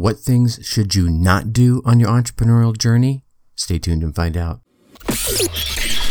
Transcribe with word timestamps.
What 0.00 0.16
things 0.16 0.58
should 0.62 0.94
you 0.94 1.10
not 1.10 1.52
do 1.52 1.82
on 1.84 2.00
your 2.00 2.08
entrepreneurial 2.08 2.74
journey? 2.74 3.22
Stay 3.54 3.78
tuned 3.78 4.02
and 4.02 4.14
find 4.14 4.34
out. 4.34 4.62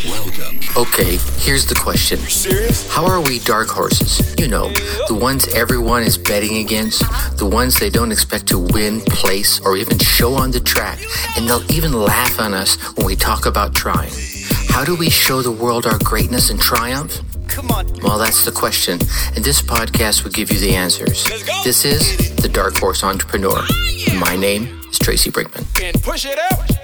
Welcome. 0.06 0.60
Okay, 0.78 1.18
here's 1.40 1.66
the 1.66 1.74
question. 1.76 2.20
Serious? 2.20 2.88
How 2.94 3.04
are 3.08 3.20
we 3.20 3.40
dark 3.40 3.68
horses? 3.68 4.36
You 4.38 4.48
know, 4.48 4.70
the 5.08 5.18
ones 5.20 5.48
everyone 5.56 6.04
is 6.04 6.20
betting 6.20 6.58
against, 6.58 7.00
the 7.40 7.50
ones 7.52 7.80
they 7.80 7.90
don't 7.90 8.12
expect 8.12 8.46
to 8.50 8.60
win, 8.60 9.02
place, 9.02 9.60
or 9.62 9.76
even 9.76 9.98
show 9.98 10.36
on 10.36 10.52
the 10.52 10.60
track, 10.60 11.00
and 11.36 11.48
they'll 11.48 11.66
even 11.72 11.92
laugh 11.92 12.40
on 12.40 12.54
us 12.54 12.76
when 12.96 13.08
we 13.08 13.16
talk 13.16 13.48
about 13.48 13.74
trying. 13.74 14.14
How 14.68 14.86
do 14.86 14.96
we 14.96 15.10
show 15.10 15.42
the 15.42 15.52
world 15.52 15.88
our 15.88 15.98
greatness 16.04 16.52
and 16.52 16.62
triumph? 16.62 17.24
Come 17.50 17.72
on. 17.72 17.86
Well, 18.02 18.18
that's 18.18 18.46
the 18.46 18.52
question, 18.52 19.00
and 19.36 19.44
this 19.44 19.62
podcast 19.62 20.24
will 20.24 20.32
give 20.32 20.52
you 20.52 20.60
the 20.60 20.76
answers. 20.76 21.26
This 21.64 21.84
is 21.86 22.36
The 22.38 22.48
Dark 22.50 22.78
Horse 22.78 23.04
Entrepreneur. 23.04 23.58
Ah, 23.60 24.18
My 24.20 24.36
name 24.36 24.80
is 24.90 25.00
Tracy 25.00 25.30
Brinkmann. 25.32 25.66
And 25.84 26.02
push 26.02 26.26
it 26.26 26.40
out. 26.52 26.79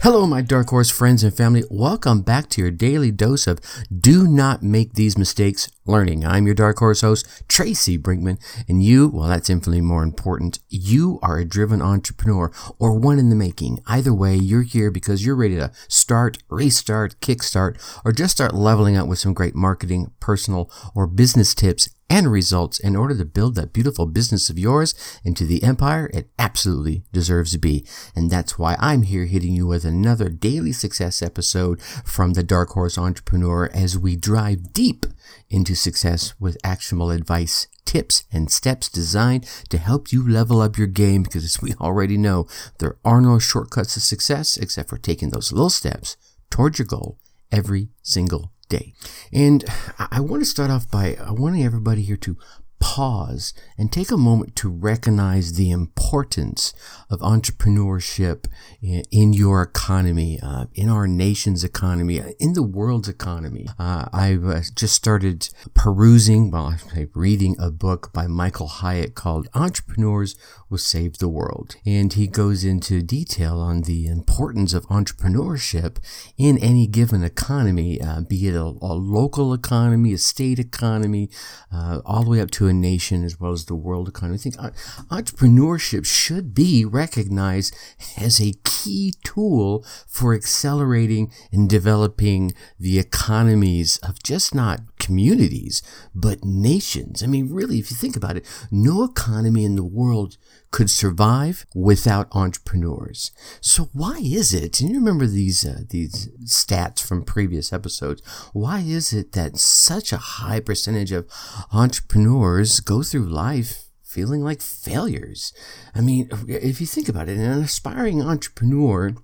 Hello, 0.00 0.28
my 0.28 0.42
Dark 0.42 0.68
Horse 0.68 0.90
friends 0.90 1.24
and 1.24 1.36
family. 1.36 1.64
Welcome 1.68 2.22
back 2.22 2.48
to 2.50 2.60
your 2.60 2.70
daily 2.70 3.10
dose 3.10 3.48
of 3.48 3.58
Do 3.92 4.28
Not 4.28 4.62
Make 4.62 4.92
These 4.92 5.18
Mistakes 5.18 5.72
Learning. 5.86 6.24
I'm 6.24 6.46
your 6.46 6.54
Dark 6.54 6.78
Horse 6.78 7.00
host, 7.00 7.26
Tracy 7.48 7.98
Brinkmann, 7.98 8.38
and 8.68 8.80
you, 8.80 9.08
well, 9.08 9.28
that's 9.28 9.50
infinitely 9.50 9.80
more 9.80 10.04
important. 10.04 10.60
You 10.68 11.18
are 11.20 11.38
a 11.38 11.44
driven 11.44 11.82
entrepreneur 11.82 12.52
or 12.78 12.96
one 12.96 13.18
in 13.18 13.28
the 13.28 13.34
making. 13.34 13.82
Either 13.88 14.14
way, 14.14 14.36
you're 14.36 14.62
here 14.62 14.92
because 14.92 15.26
you're 15.26 15.34
ready 15.34 15.56
to 15.56 15.72
start, 15.88 16.38
restart, 16.48 17.18
kickstart, 17.18 17.76
or 18.04 18.12
just 18.12 18.36
start 18.36 18.54
leveling 18.54 18.96
up 18.96 19.08
with 19.08 19.18
some 19.18 19.34
great 19.34 19.56
marketing, 19.56 20.12
personal, 20.20 20.70
or 20.94 21.08
business 21.08 21.56
tips 21.56 21.88
and 22.10 22.32
results 22.32 22.78
in 22.78 22.96
order 22.96 23.16
to 23.16 23.24
build 23.24 23.54
that 23.54 23.72
beautiful 23.72 24.06
business 24.06 24.48
of 24.48 24.58
yours 24.58 24.94
into 25.24 25.44
the 25.44 25.62
empire 25.62 26.10
it 26.14 26.30
absolutely 26.38 27.04
deserves 27.12 27.52
to 27.52 27.58
be. 27.58 27.84
And 28.16 28.30
that's 28.30 28.58
why 28.58 28.76
I'm 28.78 29.02
here 29.02 29.26
hitting 29.26 29.54
you 29.54 29.66
with 29.66 29.84
another 29.84 30.28
daily 30.28 30.72
success 30.72 31.22
episode 31.22 31.82
from 31.82 32.32
the 32.32 32.42
Dark 32.42 32.70
Horse 32.70 32.96
Entrepreneur 32.96 33.70
as 33.74 33.98
we 33.98 34.16
drive 34.16 34.72
deep 34.72 35.06
into 35.50 35.74
success 35.74 36.34
with 36.40 36.56
actionable 36.64 37.10
advice, 37.10 37.66
tips, 37.84 38.24
and 38.32 38.50
steps 38.50 38.88
designed 38.88 39.44
to 39.68 39.78
help 39.78 40.12
you 40.12 40.26
level 40.26 40.60
up 40.60 40.78
your 40.78 40.86
game 40.86 41.22
because 41.22 41.44
as 41.44 41.60
we 41.60 41.74
already 41.74 42.16
know, 42.16 42.46
there 42.78 42.96
are 43.04 43.20
no 43.20 43.38
shortcuts 43.38 43.94
to 43.94 44.00
success 44.00 44.56
except 44.56 44.88
for 44.88 44.98
taking 44.98 45.30
those 45.30 45.52
little 45.52 45.70
steps 45.70 46.16
towards 46.50 46.78
your 46.78 46.86
goal 46.86 47.18
every 47.50 47.88
single 48.02 48.52
day. 48.68 48.94
And 49.32 49.64
I 49.98 50.20
want 50.20 50.42
to 50.42 50.46
start 50.46 50.70
off 50.70 50.90
by 50.90 51.16
wanting 51.30 51.64
everybody 51.64 52.02
here 52.02 52.16
to 52.18 52.36
pause 52.80 53.54
and 53.76 53.92
take 53.92 54.10
a 54.10 54.16
moment 54.16 54.54
to 54.56 54.68
recognize 54.68 55.54
the 55.54 55.70
importance 55.70 56.72
of 57.10 57.20
entrepreneurship 57.20 58.46
in, 58.80 59.02
in 59.10 59.32
your 59.32 59.62
economy, 59.62 60.38
uh, 60.42 60.66
in 60.74 60.88
our 60.88 61.06
nation's 61.06 61.64
economy, 61.64 62.20
uh, 62.20 62.30
in 62.38 62.52
the 62.52 62.62
world's 62.62 63.08
economy. 63.08 63.66
Uh, 63.78 64.06
I've 64.12 64.46
uh, 64.46 64.60
just 64.74 64.94
started 64.94 65.48
perusing, 65.74 66.50
well, 66.50 66.76
I'm 66.94 67.10
reading 67.14 67.56
a 67.58 67.70
book 67.70 68.12
by 68.12 68.26
Michael 68.26 68.68
Hyatt 68.68 69.14
called 69.14 69.48
Entrepreneurs 69.54 70.36
Will 70.70 70.78
Save 70.78 71.18
the 71.18 71.28
World. 71.28 71.76
And 71.86 72.12
he 72.12 72.26
goes 72.26 72.64
into 72.64 73.02
detail 73.02 73.58
on 73.60 73.82
the 73.82 74.06
importance 74.06 74.74
of 74.74 74.86
entrepreneurship 74.88 75.96
in 76.36 76.58
any 76.58 76.86
given 76.86 77.22
economy, 77.22 78.00
uh, 78.00 78.20
be 78.20 78.46
it 78.48 78.54
a, 78.54 78.62
a 78.62 78.94
local 78.94 79.52
economy, 79.52 80.12
a 80.12 80.18
state 80.18 80.58
economy, 80.58 81.30
uh, 81.72 82.00
all 82.04 82.24
the 82.24 82.30
way 82.30 82.40
up 82.40 82.50
to 82.52 82.67
a 82.68 82.72
nation 82.72 83.24
as 83.24 83.40
well 83.40 83.52
as 83.52 83.64
the 83.64 83.74
world 83.74 84.08
economy. 84.08 84.36
I 84.36 84.38
think 84.38 84.56
entrepreneurship 84.56 86.06
should 86.06 86.54
be 86.54 86.84
recognized 86.84 87.74
as 88.16 88.40
a 88.40 88.54
key 88.64 89.14
tool 89.24 89.84
for 90.06 90.34
accelerating 90.34 91.32
and 91.52 91.68
developing 91.68 92.52
the 92.78 92.98
economies 92.98 93.98
of 93.98 94.22
just 94.22 94.54
not 94.54 94.80
communities, 94.98 95.82
but 96.14 96.44
nations. 96.44 97.22
I 97.22 97.26
mean, 97.26 97.52
really, 97.52 97.78
if 97.78 97.90
you 97.90 97.96
think 97.96 98.16
about 98.16 98.36
it, 98.36 98.46
no 98.70 99.04
economy 99.04 99.64
in 99.64 99.76
the 99.76 99.84
world 99.84 100.36
could 100.70 100.90
survive 100.90 101.66
without 101.74 102.28
entrepreneurs. 102.32 103.30
So 103.60 103.88
why 103.92 104.18
is 104.22 104.52
it? 104.52 104.80
And 104.80 104.90
you 104.90 104.96
remember 104.96 105.26
these 105.26 105.64
uh, 105.64 105.82
these 105.88 106.28
stats 106.44 107.00
from 107.00 107.24
previous 107.24 107.72
episodes. 107.72 108.22
Why 108.52 108.80
is 108.80 109.12
it 109.12 109.32
that 109.32 109.58
such 109.58 110.12
a 110.12 110.18
high 110.18 110.60
percentage 110.60 111.12
of 111.12 111.26
entrepreneurs 111.72 112.80
go 112.80 113.02
through 113.02 113.28
life 113.28 113.84
feeling 114.02 114.42
like 114.42 114.60
failures? 114.60 115.52
I 115.94 116.00
mean, 116.00 116.28
if 116.46 116.80
you 116.80 116.86
think 116.86 117.08
about 117.08 117.28
it, 117.28 117.38
an 117.38 117.62
aspiring 117.62 118.22
entrepreneur 118.22 119.14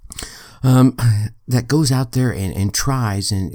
um, 0.64 0.96
that 1.46 1.68
goes 1.68 1.92
out 1.92 2.12
there 2.12 2.32
and, 2.32 2.54
and 2.54 2.72
tries, 2.72 3.30
and 3.30 3.52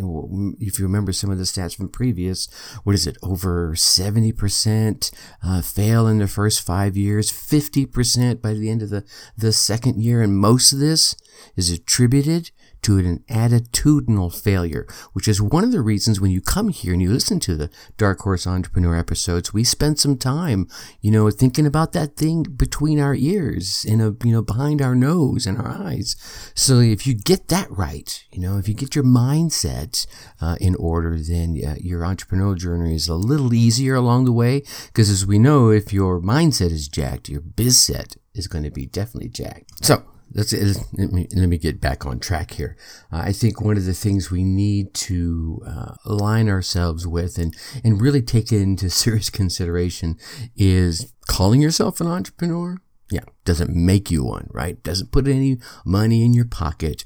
if 0.59 0.77
you 0.77 0.85
remember 0.85 1.11
some 1.11 1.31
of 1.31 1.39
the 1.39 1.43
stats 1.43 1.75
from 1.75 1.89
previous, 1.89 2.47
what 2.83 2.93
is 2.93 3.07
it? 3.07 3.17
Over 3.23 3.73
70% 3.73 5.11
uh, 5.43 5.61
fail 5.63 6.07
in 6.07 6.19
the 6.19 6.27
first 6.27 6.61
five 6.61 6.95
years, 6.95 7.31
50% 7.31 8.41
by 8.41 8.53
the 8.53 8.69
end 8.69 8.83
of 8.83 8.91
the, 8.91 9.03
the 9.35 9.51
second 9.51 10.01
year. 10.01 10.21
And 10.21 10.37
most 10.37 10.71
of 10.71 10.79
this 10.79 11.15
is 11.55 11.71
attributed 11.71 12.51
to 12.89 12.97
an 12.97 13.23
attitudinal 13.29 14.33
failure, 14.33 14.87
which 15.13 15.27
is 15.27 15.39
one 15.39 15.63
of 15.63 15.71
the 15.71 15.81
reasons 15.81 16.19
when 16.19 16.31
you 16.31 16.41
come 16.41 16.69
here 16.69 16.91
and 16.91 17.01
you 17.01 17.11
listen 17.11 17.39
to 17.39 17.55
the 17.55 17.69
Dark 17.97 18.19
Horse 18.21 18.47
Entrepreneur 18.47 18.97
episodes, 18.97 19.53
we 19.53 19.63
spend 19.63 19.99
some 19.99 20.17
time, 20.17 20.67
you 20.99 21.11
know, 21.11 21.29
thinking 21.29 21.67
about 21.67 21.93
that 21.93 22.15
thing 22.15 22.41
between 22.41 22.99
our 22.99 23.13
ears 23.13 23.85
and, 23.87 24.01
a, 24.01 24.15
you 24.23 24.31
know, 24.31 24.41
behind 24.41 24.81
our 24.81 24.95
nose 24.95 25.45
and 25.45 25.59
our 25.59 25.67
eyes. 25.67 26.15
So 26.55 26.79
if 26.79 27.05
you 27.05 27.13
get 27.13 27.49
that 27.49 27.69
right, 27.69 28.23
you 28.31 28.41
know, 28.41 28.57
if 28.57 28.67
you 28.67 28.73
get 28.73 28.95
your 28.95 29.03
mindset 29.03 30.07
uh, 30.41 30.55
in 30.59 30.73
order, 30.75 31.15
then 31.19 31.61
uh, 31.63 31.75
your 31.79 32.01
entrepreneurial 32.01 32.57
journey 32.57 32.95
is 32.95 33.07
a 33.07 33.13
little 33.13 33.53
easier 33.53 33.93
along 33.93 34.25
the 34.25 34.31
way. 34.31 34.63
Because 34.87 35.11
as 35.11 35.27
we 35.27 35.37
know, 35.37 35.69
if 35.69 35.93
your 35.93 36.19
mindset 36.19 36.71
is 36.71 36.87
jacked, 36.87 37.29
your 37.29 37.41
biz 37.41 37.79
set 37.79 38.15
is 38.33 38.47
going 38.47 38.63
to 38.63 38.71
be 38.71 38.87
definitely 38.87 39.29
jacked. 39.29 39.85
So, 39.85 40.03
let's 40.33 40.53
let 40.53 41.11
me 41.11 41.27
let 41.35 41.47
me 41.47 41.57
get 41.57 41.81
back 41.81 42.05
on 42.05 42.19
track 42.19 42.51
here. 42.51 42.77
Uh, 43.11 43.23
I 43.25 43.31
think 43.31 43.61
one 43.61 43.77
of 43.77 43.85
the 43.85 43.93
things 43.93 44.31
we 44.31 44.43
need 44.43 44.93
to 44.95 45.61
uh, 45.65 45.95
align 46.05 46.49
ourselves 46.49 47.07
with 47.07 47.37
and 47.37 47.55
and 47.83 48.01
really 48.01 48.21
take 48.21 48.51
it 48.51 48.61
into 48.61 48.89
serious 48.89 49.29
consideration 49.29 50.17
is 50.55 51.13
calling 51.27 51.61
yourself 51.61 52.01
an 52.01 52.07
entrepreneur. 52.07 52.77
Yeah, 53.11 53.25
doesn't 53.45 53.75
make 53.75 54.11
you 54.11 54.23
one, 54.23 54.47
right? 54.51 54.81
Doesn't 54.83 55.11
put 55.11 55.27
any 55.27 55.57
money 55.85 56.23
in 56.23 56.33
your 56.33 56.45
pocket. 56.45 57.03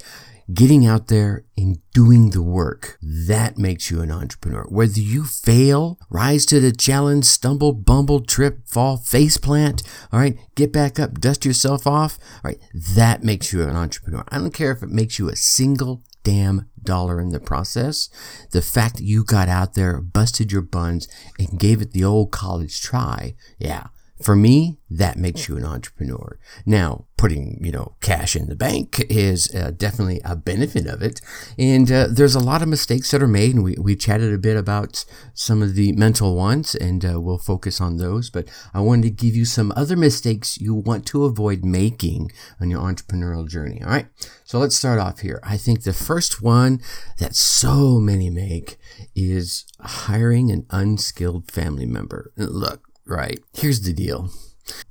Getting 0.53 0.86
out 0.86 1.08
there 1.08 1.46
and 1.56 1.80
doing 1.94 2.31
the 2.31 2.41
work, 2.41 2.97
that 3.02 3.58
makes 3.58 3.90
you 3.90 4.02
an 4.02 4.12
entrepreneur. 4.12 4.66
Whether 4.68 5.00
you 5.00 5.24
fail, 5.24 5.97
rise 6.09 6.46
to 6.47 6.59
the 6.59 6.74
challenge, 6.74 7.24
stumble, 7.24 7.72
bumble, 7.72 8.19
trip, 8.19 8.68
fall, 8.68 8.97
face 8.97 9.38
plant, 9.38 9.84
all 10.12 10.19
right, 10.19 10.38
get 10.56 10.74
back 10.74 11.00
up, 11.00 11.22
dust 11.22 11.46
yourself 11.46 11.88
off, 11.88 12.19
all 12.44 12.52
right, 12.52 12.59
that 12.74 13.24
makes 13.24 13.53
you 13.53 13.63
an 13.63 13.78
entrepreneur. 13.78 14.25
I 14.28 14.38
don't 14.38 14.53
care 14.53 14.74
if 14.74 14.84
it 14.84 14.90
makes 14.90 15.18
you 15.18 15.30
a 15.30 15.36
single 15.38 16.03
damn 16.24 16.69
dollar 16.81 17.22
in 17.22 17.30
the 17.30 17.40
process. 17.40 18.09
The 18.52 18.62
fact 18.62 18.97
that 18.97 19.03
you 19.03 19.24
got 19.24 19.47
out 19.47 19.75
there, 19.75 20.02
busted 20.02 20.52
your 20.52 20.62
buns, 20.62 21.08
and 21.40 21.58
gave 21.58 21.81
it 21.81 21.94
the 21.94 22.03
old 22.03 22.31
college 22.31 22.81
try, 22.81 23.36
yeah, 23.58 23.88
for 24.22 24.35
me, 24.35 24.78
that 24.90 25.18
makes 25.18 25.47
you 25.47 25.57
an 25.57 25.66
entrepreneur. 25.66 26.38
Now, 26.66 27.06
putting, 27.18 27.57
you 27.63 27.72
know, 27.72 27.96
cash 28.00 28.35
in 28.35 28.47
the 28.47 28.56
bank 28.56 29.03
is 29.09 29.53
uh, 29.56 29.72
definitely 29.75 30.22
a 30.24 30.35
benefit 30.35 30.85
of 30.85 31.01
it. 31.01 31.19
And 31.57 31.91
uh, 31.91 32.07
there's 32.12 32.35
a 32.35 32.40
lot 32.40 32.62
of 32.62 32.68
mistakes 32.68 33.12
that 33.12 33.24
are 33.24 33.28
made. 33.28 33.56
And 33.56 33.63
we, 33.63 33.75
we 33.79 33.96
chatted 33.96 34.34
a 34.34 34.38
bit 34.38 34.56
about 34.56 35.03
some 35.34 35.62
of 35.62 35.74
the 35.75 35.94
mental 35.94 36.35
ones, 36.35 36.75
and 36.75 37.03
uh, 37.03 37.19
we'll 37.19 37.38
focus 37.38 37.81
on 37.81 37.97
those. 37.97 38.29
But 38.29 38.50
I 38.74 38.81
wanted 38.81 39.03
to 39.03 39.09
give 39.25 39.35
you 39.35 39.46
some 39.46 39.74
other 39.75 39.96
mistakes 39.96 40.59
you 40.59 40.75
want 40.75 41.06
to 41.07 41.25
avoid 41.25 41.66
making 41.66 42.31
on 42.62 42.69
your 42.69 42.81
entrepreneurial 42.81 43.50
journey. 43.50 43.81
All 43.81 43.89
right. 43.89 44.07
So 44.44 44.60
let's 44.60 44.75
start 44.75 45.00
off 45.00 45.21
here. 45.21 45.39
I 45.44 45.57
think 45.57 45.83
the 45.83 45.94
first 45.94 46.42
one 46.42 46.81
that 47.18 47.36
so 47.36 48.00
many 48.00 48.30
make 48.30 48.77
is 49.15 49.65
hiring 49.80 50.51
an 50.51 50.68
unskilled 50.69 51.50
family 51.50 51.88
member. 51.88 52.31
Look, 52.38 52.93
right? 53.05 53.39
Here's 53.53 53.81
the 53.81 53.94
deal. 53.94 54.29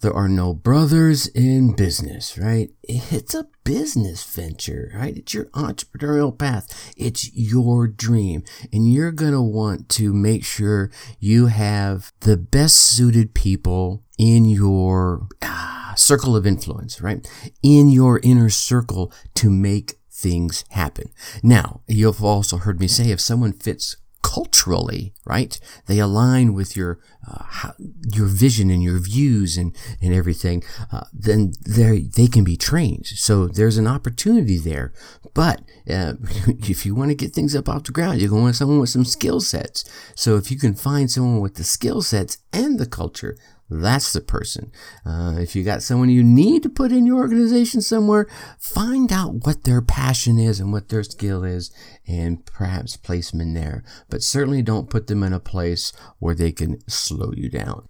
There 0.01 0.13
are 0.13 0.29
no 0.29 0.53
brothers 0.53 1.27
in 1.29 1.75
business, 1.75 2.37
right? 2.37 2.71
It's 2.83 3.35
a 3.35 3.49
business 3.65 4.23
venture, 4.23 4.93
right? 4.95 5.17
It's 5.17 5.33
your 5.33 5.47
entrepreneurial 5.47 6.37
path. 6.37 6.93
It's 6.97 7.33
your 7.35 7.87
dream. 7.89 8.45
And 8.73 8.93
you're 8.93 9.13
going 9.13 9.33
to 9.33 9.41
want 9.41 9.89
to 9.91 10.13
make 10.13 10.45
sure 10.45 10.91
you 11.19 11.47
have 11.47 12.13
the 12.21 12.37
best 12.37 12.77
suited 12.77 13.35
people 13.35 14.03
in 14.19 14.45
your 14.45 15.29
ah, 15.43 15.95
circle 15.97 16.37
of 16.37 16.47
influence, 16.47 17.01
right? 17.01 17.27
In 17.63 17.91
your 17.91 18.21
inner 18.23 18.51
circle 18.51 19.13
to 19.37 19.49
make 19.49 19.95
things 20.11 20.65
happen. 20.71 21.11
Now, 21.43 21.81
you've 21.89 22.23
also 22.23 22.59
heard 22.59 22.79
me 22.79 22.89
say 22.89 23.11
if 23.11 23.21
someone 23.21 23.53
fits 23.53 23.97
culturally, 24.23 25.13
right? 25.25 25.59
They 25.87 25.99
align 25.99 26.55
with 26.55 26.77
your 26.77 26.99
uh, 27.29 27.73
your 28.13 28.27
vision 28.27 28.71
and 28.71 28.83
your 28.83 28.99
views 28.99 29.57
and 29.57 29.77
and 30.01 30.15
everything. 30.15 30.63
Uh, 30.91 31.05
then 31.13 31.53
they 31.67 32.03
they 32.03 32.27
can 32.27 32.45
be 32.45 32.57
trained. 32.57 33.07
So 33.07 33.47
there's 33.47 33.77
an 33.77 33.87
opportunity 33.87 34.59
there. 34.59 34.93
But 35.35 35.61
uh, 35.91 36.15
if 36.47 36.87
you 36.87 36.95
want 36.95 37.11
to 37.11 37.15
get 37.15 37.35
things 37.35 37.55
up 37.55 37.69
off 37.69 37.85
the 37.85 37.93
ground, 37.93 38.21
you're 38.21 38.31
going 38.31 38.41
to 38.41 38.45
want 38.45 38.57
someone 38.57 38.81
with 38.81 38.91
some 38.91 39.05
skill 39.05 39.41
sets. 39.41 39.85
So 40.15 40.37
if 40.37 40.51
you 40.51 40.59
can 40.59 40.75
find 40.75 41.11
someone 41.11 41.41
with 41.41 41.57
the 41.57 41.65
skill 41.65 42.03
sets 42.03 42.39
and 42.53 42.79
the 42.79 42.87
culture, 42.87 43.37
that's 43.81 44.13
the 44.13 44.21
person. 44.21 44.73
Uh, 45.07 45.37
if 45.39 45.57
you 45.57 45.65
got 45.65 45.83
someone 45.83 46.09
you 46.09 46.23
need 46.23 46.63
to 46.63 46.69
put 46.69 46.93
in 46.93 47.07
your 47.07 47.19
organization 47.19 47.81
somewhere, 47.81 48.29
find 48.59 49.13
out 49.13 49.47
what 49.47 49.65
their 49.65 49.81
passion 49.81 50.39
is 50.39 50.61
and 50.61 50.73
what 50.73 50.89
their 50.89 51.05
skill 51.05 51.45
is, 51.45 51.71
and 52.07 52.45
perhaps 52.47 52.97
place 52.97 53.31
them 53.31 53.41
in 53.41 53.55
there. 53.55 53.85
But 54.11 54.23
certainly 54.23 54.63
don't 54.63 54.91
put 54.91 55.07
them 55.07 55.23
in 55.23 55.33
a 55.33 55.41
place 55.41 55.93
where 56.19 56.35
they 56.35 56.53
can 56.53 56.79
slow 56.89 57.33
you 57.37 57.49
down. 57.49 57.89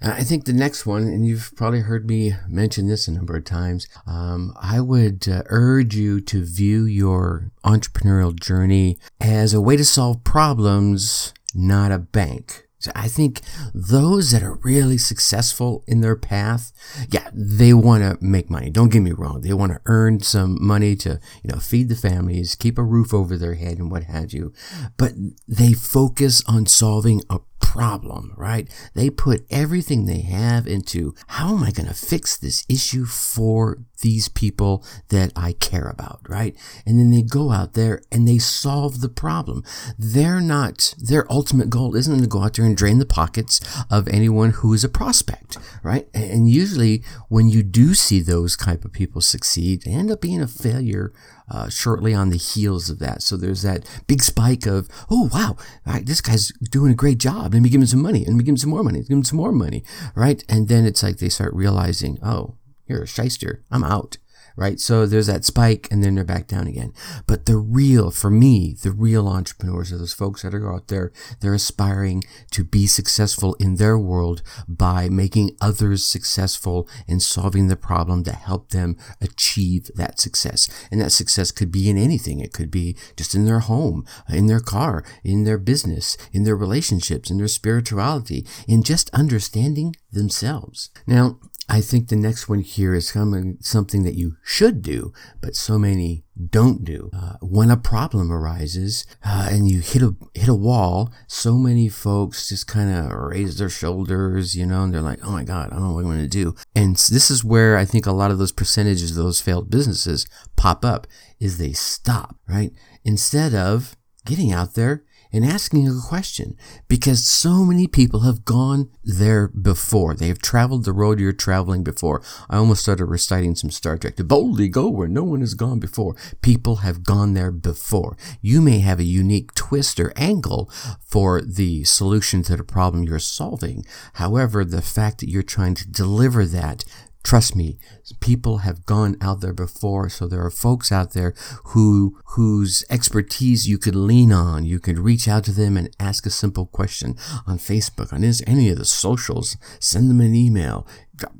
Uh, 0.00 0.14
I 0.16 0.22
think 0.22 0.44
the 0.44 0.52
next 0.52 0.86
one, 0.86 1.02
and 1.02 1.26
you've 1.26 1.52
probably 1.56 1.80
heard 1.80 2.08
me 2.08 2.34
mention 2.48 2.86
this 2.86 3.08
a 3.08 3.12
number 3.12 3.36
of 3.36 3.44
times, 3.44 3.88
um, 4.06 4.54
I 4.60 4.80
would 4.80 5.28
uh, 5.28 5.42
urge 5.46 5.96
you 5.96 6.20
to 6.20 6.44
view 6.44 6.84
your 6.84 7.50
entrepreneurial 7.64 8.38
journey 8.38 8.98
as 9.20 9.52
a 9.52 9.60
way 9.60 9.76
to 9.76 9.84
solve 9.84 10.22
problems, 10.22 11.34
not 11.54 11.90
a 11.90 11.98
bank. 11.98 12.67
I 12.94 13.08
think 13.08 13.40
those 13.74 14.30
that 14.32 14.42
are 14.42 14.58
really 14.62 14.98
successful 14.98 15.84
in 15.86 16.00
their 16.00 16.16
path, 16.16 16.72
yeah, 17.10 17.30
they 17.32 17.72
want 17.74 18.02
to 18.02 18.24
make 18.24 18.50
money. 18.50 18.70
Don't 18.70 18.90
get 18.92 19.00
me 19.00 19.12
wrong. 19.12 19.40
They 19.40 19.52
want 19.52 19.72
to 19.72 19.80
earn 19.86 20.20
some 20.20 20.58
money 20.60 20.96
to, 20.96 21.20
you 21.42 21.52
know, 21.52 21.58
feed 21.58 21.88
the 21.88 21.96
families, 21.96 22.54
keep 22.54 22.78
a 22.78 22.82
roof 22.82 23.12
over 23.12 23.36
their 23.36 23.54
head 23.54 23.78
and 23.78 23.90
what 23.90 24.04
have 24.04 24.32
you. 24.32 24.52
But 24.96 25.12
they 25.46 25.72
focus 25.72 26.42
on 26.46 26.66
solving 26.66 27.22
a 27.30 27.40
problem, 27.60 28.32
right? 28.36 28.68
They 28.94 29.10
put 29.10 29.44
everything 29.50 30.06
they 30.06 30.20
have 30.20 30.66
into 30.66 31.14
how 31.26 31.54
am 31.54 31.62
I 31.62 31.70
going 31.70 31.88
to 31.88 31.94
fix 31.94 32.36
this 32.36 32.64
issue 32.68 33.04
for 33.04 33.78
these 34.00 34.28
people 34.28 34.84
that 35.08 35.32
I 35.34 35.52
care 35.52 35.88
about, 35.88 36.20
right? 36.28 36.56
And 36.86 36.98
then 36.98 37.10
they 37.10 37.22
go 37.22 37.50
out 37.50 37.74
there 37.74 38.02
and 38.12 38.26
they 38.26 38.38
solve 38.38 39.00
the 39.00 39.08
problem. 39.08 39.64
They're 39.98 40.40
not, 40.40 40.94
their 40.98 41.30
ultimate 41.30 41.70
goal 41.70 41.94
isn't 41.94 42.20
to 42.20 42.26
go 42.26 42.42
out 42.42 42.54
there 42.54 42.64
and 42.64 42.76
drain 42.76 42.98
the 42.98 43.06
pockets 43.06 43.60
of 43.90 44.08
anyone 44.08 44.50
who 44.50 44.72
is 44.72 44.84
a 44.84 44.88
prospect, 44.88 45.58
right? 45.82 46.08
And 46.14 46.50
usually 46.50 47.02
when 47.28 47.48
you 47.48 47.62
do 47.62 47.94
see 47.94 48.20
those 48.20 48.56
type 48.56 48.84
of 48.84 48.92
people 48.92 49.20
succeed, 49.20 49.82
they 49.82 49.92
end 49.92 50.10
up 50.10 50.20
being 50.20 50.40
a 50.40 50.48
failure 50.48 51.12
uh, 51.50 51.68
shortly 51.68 52.12
on 52.12 52.28
the 52.28 52.36
heels 52.36 52.90
of 52.90 52.98
that. 52.98 53.22
So 53.22 53.36
there's 53.36 53.62
that 53.62 53.88
big 54.06 54.22
spike 54.22 54.66
of, 54.66 54.88
oh, 55.10 55.30
wow, 55.32 55.56
right, 55.86 56.04
this 56.04 56.20
guy's 56.20 56.52
doing 56.70 56.92
a 56.92 56.96
great 56.96 57.18
job. 57.18 57.54
Let 57.54 57.62
me 57.62 57.70
give 57.70 57.80
him 57.80 57.86
some 57.86 58.02
money. 58.02 58.24
Let 58.26 58.34
me 58.34 58.44
give 58.44 58.52
him 58.52 58.58
some 58.58 58.70
more 58.70 58.84
money. 58.84 59.00
Give 59.00 59.16
him 59.16 59.24
some 59.24 59.38
more 59.38 59.52
money, 59.52 59.82
right? 60.14 60.44
And 60.48 60.68
then 60.68 60.84
it's 60.84 61.02
like 61.02 61.18
they 61.18 61.30
start 61.30 61.54
realizing, 61.54 62.18
oh, 62.22 62.57
you're 62.88 63.02
a 63.02 63.06
shyster. 63.06 63.62
I'm 63.70 63.84
out 63.84 64.16
right? 64.58 64.80
So 64.80 65.06
there's 65.06 65.28
that 65.28 65.44
spike 65.44 65.86
and 65.88 66.02
then 66.02 66.16
they're 66.16 66.24
back 66.24 66.48
down 66.48 66.66
again. 66.66 66.92
But 67.28 67.46
the 67.46 67.56
real, 67.56 68.10
for 68.10 68.28
me, 68.28 68.74
the 68.82 68.90
real 68.90 69.28
entrepreneurs 69.28 69.92
are 69.92 69.98
those 69.98 70.12
folks 70.12 70.42
that 70.42 70.52
are 70.52 70.74
out 70.74 70.88
there, 70.88 71.12
they're 71.40 71.54
aspiring 71.54 72.24
to 72.50 72.64
be 72.64 72.88
successful 72.88 73.54
in 73.60 73.76
their 73.76 73.96
world 73.96 74.42
by 74.66 75.08
making 75.08 75.56
others 75.60 76.04
successful 76.04 76.88
and 77.06 77.22
solving 77.22 77.68
the 77.68 77.76
problem 77.76 78.24
to 78.24 78.32
help 78.32 78.70
them 78.70 78.96
achieve 79.20 79.92
that 79.94 80.18
success. 80.18 80.68
And 80.90 81.00
that 81.00 81.12
success 81.12 81.52
could 81.52 81.70
be 81.70 81.88
in 81.88 81.96
anything. 81.96 82.40
It 82.40 82.52
could 82.52 82.72
be 82.72 82.96
just 83.16 83.36
in 83.36 83.44
their 83.44 83.60
home, 83.60 84.04
in 84.28 84.48
their 84.48 84.60
car, 84.60 85.04
in 85.22 85.44
their 85.44 85.58
business, 85.58 86.16
in 86.32 86.42
their 86.42 86.56
relationships, 86.56 87.30
in 87.30 87.38
their 87.38 87.46
spirituality, 87.46 88.44
in 88.66 88.82
just 88.82 89.08
understanding 89.10 89.94
themselves. 90.10 90.90
Now, 91.06 91.38
I 91.70 91.82
think 91.82 92.08
the 92.08 92.16
next 92.16 92.48
one 92.48 92.60
here 92.60 92.94
is 92.94 93.08
something 93.08 94.02
that 94.02 94.14
you 94.14 94.36
should 94.42 94.80
do, 94.80 95.12
but 95.42 95.54
so 95.54 95.78
many 95.78 96.24
don't 96.50 96.82
do. 96.82 97.10
Uh, 97.12 97.34
when 97.42 97.70
a 97.70 97.76
problem 97.76 98.32
arises 98.32 99.04
uh, 99.22 99.48
and 99.50 99.68
you 99.68 99.80
hit 99.80 100.02
a 100.02 100.14
hit 100.32 100.48
a 100.48 100.54
wall, 100.54 101.12
so 101.26 101.54
many 101.54 101.90
folks 101.90 102.48
just 102.48 102.66
kind 102.66 102.90
of 102.90 103.12
raise 103.12 103.58
their 103.58 103.68
shoulders, 103.68 104.56
you 104.56 104.64
know, 104.64 104.84
and 104.84 104.94
they're 104.94 105.02
like, 105.02 105.18
"Oh 105.22 105.30
my 105.30 105.44
God, 105.44 105.66
I 105.70 105.74
don't 105.74 105.82
know 105.82 105.92
what 105.92 106.00
I'm 106.00 106.06
going 106.06 106.18
to 106.20 106.26
do." 106.26 106.54
And 106.74 106.96
this 106.96 107.30
is 107.30 107.44
where 107.44 107.76
I 107.76 107.84
think 107.84 108.06
a 108.06 108.12
lot 108.12 108.30
of 108.30 108.38
those 108.38 108.52
percentages 108.52 109.10
of 109.10 109.22
those 109.22 109.40
failed 109.40 109.70
businesses 109.70 110.26
pop 110.56 110.84
up. 110.84 111.06
Is 111.38 111.58
they 111.58 111.72
stop 111.72 112.36
right 112.48 112.72
instead 113.04 113.54
of 113.54 113.94
getting 114.24 114.52
out 114.52 114.74
there 114.74 115.04
and 115.32 115.44
asking 115.44 115.86
a 115.86 116.00
question 116.06 116.56
because 116.88 117.26
so 117.26 117.64
many 117.64 117.86
people 117.86 118.20
have 118.20 118.44
gone 118.44 118.90
there 119.04 119.48
before. 119.48 120.14
They 120.14 120.28
have 120.28 120.40
traveled 120.40 120.84
the 120.84 120.92
road 120.92 121.20
you're 121.20 121.32
traveling 121.32 121.82
before. 121.82 122.22
I 122.48 122.56
almost 122.56 122.82
started 122.82 123.06
reciting 123.06 123.54
some 123.54 123.70
Star 123.70 123.98
Trek 123.98 124.16
to 124.16 124.24
boldly 124.24 124.68
go 124.68 124.88
where 124.88 125.08
no 125.08 125.24
one 125.24 125.40
has 125.40 125.54
gone 125.54 125.78
before. 125.78 126.16
People 126.42 126.76
have 126.76 127.04
gone 127.04 127.34
there 127.34 127.50
before. 127.50 128.16
You 128.40 128.60
may 128.60 128.80
have 128.80 129.00
a 129.00 129.04
unique 129.04 129.54
twist 129.54 130.00
or 130.00 130.12
angle 130.16 130.70
for 131.00 131.42
the 131.42 131.84
solution 131.84 132.42
to 132.44 132.56
the 132.56 132.64
problem 132.64 133.04
you're 133.04 133.18
solving. 133.18 133.84
However, 134.14 134.64
the 134.64 134.82
fact 134.82 135.18
that 135.18 135.28
you're 135.28 135.42
trying 135.42 135.74
to 135.74 135.88
deliver 135.88 136.46
that 136.46 136.84
Trust 137.24 137.54
me, 137.54 137.78
people 138.20 138.58
have 138.58 138.86
gone 138.86 139.16
out 139.20 139.40
there 139.40 139.52
before, 139.52 140.08
so 140.08 140.26
there 140.26 140.44
are 140.44 140.50
folks 140.50 140.90
out 140.90 141.12
there 141.12 141.34
who 141.66 142.18
whose 142.36 142.84
expertise 142.88 143.68
you 143.68 143.76
could 143.76 143.96
lean 143.96 144.32
on. 144.32 144.64
You 144.64 144.78
could 144.78 144.98
reach 144.98 145.28
out 145.28 145.44
to 145.44 145.52
them 145.52 145.76
and 145.76 145.94
ask 146.00 146.24
a 146.24 146.30
simple 146.30 146.66
question 146.66 147.16
on 147.46 147.58
Facebook, 147.58 148.12
on 148.12 148.24
any 148.46 148.70
of 148.70 148.78
the 148.78 148.84
socials. 148.84 149.56
Send 149.78 150.08
them 150.08 150.20
an 150.20 150.34
email. 150.34 150.86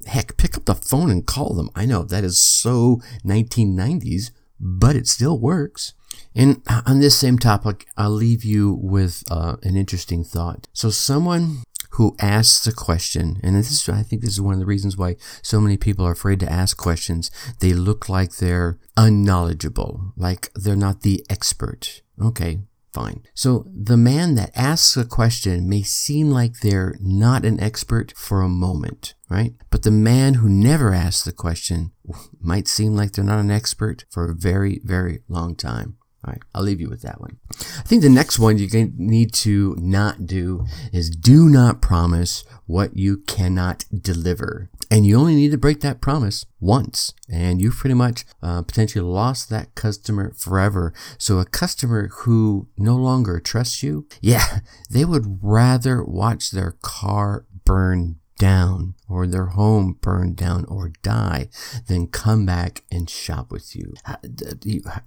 Heck, 0.06 0.36
pick 0.36 0.56
up 0.56 0.64
the 0.64 0.75
phone 0.75 1.10
and 1.10 1.26
call 1.26 1.54
them. 1.54 1.70
I 1.75 1.86
know 1.86 2.02
that 2.02 2.25
is 2.25 2.38
so 2.38 3.00
1990s, 3.25 4.30
but 4.60 4.96
it 4.96 5.06
still 5.06 5.38
works. 5.38 5.94
And 6.34 6.62
on 6.86 7.00
this 7.00 7.16
same 7.16 7.38
topic, 7.38 7.86
I'll 7.96 8.10
leave 8.10 8.44
you 8.44 8.72
with 8.72 9.22
uh, 9.30 9.56
an 9.62 9.76
interesting 9.76 10.25
thought. 10.25 10.69
So, 10.72 10.90
someone 10.90 11.62
who 11.99 12.15
asks 12.21 12.65
a 12.65 12.73
question, 12.73 13.41
and 13.43 13.56
this 13.56 13.73
is, 13.73 13.89
I 13.89 14.05
think 14.05 14.23
this 14.23 14.35
is 14.35 14.41
one 14.41 14.55
of 14.55 14.61
the 14.61 14.67
reasons 14.67 14.97
why 14.97 15.17
so 15.43 15.61
many 15.61 15.77
people 15.77 16.06
are 16.06 16.12
afraid 16.12 16.39
to 16.39 16.50
ask 16.50 16.77
questions. 16.77 17.29
They 17.59 17.73
look 17.73 18.09
like 18.09 18.37
they're 18.37 18.79
unknowledgeable, 18.97 20.12
like 20.17 20.53
they're 20.55 20.77
not 20.77 21.03
the 21.03 21.27
expert. 21.29 22.03
Okay, 22.23 22.61
fine. 22.95 23.25
So 23.35 23.67
the 23.75 23.97
man 23.97 24.37
that 24.37 24.53
asks 24.55 24.97
a 24.97 25.05
question 25.05 25.69
may 25.69 25.83
seem 25.83 26.31
like 26.31 26.61
they're 26.61 26.95
not 27.00 27.45
an 27.45 27.59
expert 27.59 28.12
for 28.17 28.43
a 28.43 28.49
moment, 28.49 29.15
right? 29.29 29.55
But 29.69 29.83
the 29.83 29.91
man 29.91 30.35
who 30.35 30.49
never 30.49 30.95
asks 30.95 31.25
the 31.25 31.33
question 31.33 31.91
might 32.41 32.69
seem 32.69 32.95
like 32.95 33.11
they're 33.11 33.25
not 33.25 33.41
an 33.41 33.50
expert 33.50 34.05
for 34.09 34.31
a 34.31 34.37
very, 34.37 34.81
very 34.85 35.25
long 35.28 35.57
time. 35.57 35.98
All 36.25 36.32
right, 36.32 36.42
I'll 36.52 36.64
leave 36.64 36.80
you 36.80 36.88
with 36.88 37.02
that 37.02 37.20
one. 37.20 37.38
I 37.52 37.82
think 37.82 38.02
the 38.02 38.08
next 38.08 38.40
one 38.40 38.58
you 38.58 38.68
need 38.96 39.32
to 39.34 39.76
not 39.78 40.26
do 40.26 40.66
is 40.92 41.10
do 41.10 41.48
not 41.48 41.80
promise 41.80 42.44
what 42.66 42.96
you 42.96 43.18
cannot 43.18 43.84
deliver. 43.96 44.68
And 44.90 45.06
you 45.06 45.16
only 45.16 45.37
need 45.37 45.52
to 45.52 45.58
break 45.58 45.80
that 45.80 46.00
promise 46.00 46.44
once, 46.60 47.12
and 47.30 47.60
you've 47.60 47.76
pretty 47.76 47.94
much 47.94 48.25
uh, 48.42 48.62
potentially 48.62 49.04
lost 49.04 49.48
that 49.50 49.75
customer 49.75 50.32
forever. 50.37 50.92
So, 51.18 51.38
a 51.38 51.44
customer 51.44 52.08
who 52.08 52.68
no 52.76 52.96
longer 52.96 53.38
trusts 53.38 53.82
you, 53.82 54.08
yeah, 54.20 54.60
they 54.90 55.04
would 55.04 55.38
rather 55.42 56.02
watch 56.02 56.50
their 56.50 56.76
car 56.82 57.44
burn 57.64 58.16
down 58.38 58.95
or 59.09 59.26
their 59.26 59.47
home 59.47 59.99
burn 60.00 60.35
down 60.35 60.64
or 60.66 60.92
die 61.02 61.49
than 61.87 62.07
come 62.07 62.47
back 62.47 62.85
and 62.90 63.11
shop 63.11 63.50
with 63.50 63.76
you. 63.76 63.95
Uh, 64.07 64.16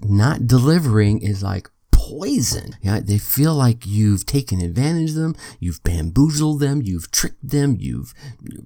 not 0.04 0.48
delivering 0.48 1.22
is 1.22 1.42
like 1.42 1.70
poison. 2.10 2.76
Yeah, 2.82 3.00
they 3.00 3.18
feel 3.18 3.54
like 3.54 3.86
you've 3.86 4.26
taken 4.26 4.60
advantage 4.60 5.12
of 5.12 5.16
them, 5.16 5.36
you've 5.60 5.84
bamboozled 5.84 6.60
them, 6.60 6.82
you've 6.82 7.12
tricked 7.12 7.48
them, 7.48 7.78
you've 7.80 8.14